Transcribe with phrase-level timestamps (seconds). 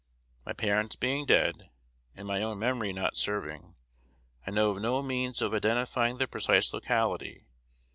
[0.47, 1.69] My parents being dead,
[2.15, 3.75] and my own memory not serving,
[4.47, 7.45] I know of no means of identifying the precise locality.